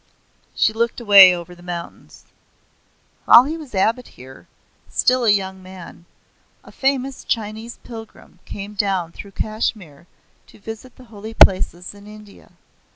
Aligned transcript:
She 0.55 0.73
looked 0.73 0.99
away 0.99 1.31
over 1.35 1.53
the 1.53 1.61
mountains. 1.61 2.23
"While 3.25 3.43
he 3.43 3.55
was 3.55 3.75
abbot 3.75 4.07
here, 4.07 4.47
still 4.89 5.25
a 5.25 5.29
young 5.29 5.61
man, 5.61 6.05
a 6.63 6.71
famous 6.71 7.23
Chinese 7.23 7.77
Pilgrim 7.83 8.39
came 8.43 8.73
down 8.73 9.11
through 9.11 9.33
Kashmir 9.33 10.07
to 10.47 10.57
visit 10.59 10.95
the 10.95 11.03
Holy 11.13 11.35
Places 11.35 11.93
in 11.93 12.07
India. 12.07 12.53